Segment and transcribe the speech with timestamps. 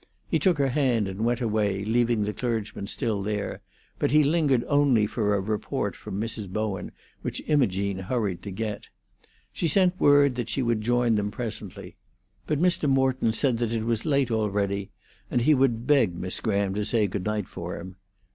[0.27, 3.61] He took her hand and went away, leaving the clergyman still there;
[3.99, 6.49] but he lingered only for a report from Mrs.
[6.49, 8.89] Bowen, which Imogene hurried to get.
[9.53, 11.97] She sent word that she would join them presently.
[12.47, 12.89] But Mr.
[12.89, 14.89] Morton said that it was late already,
[15.29, 17.97] and he would beg Miss Graham to say good night for him.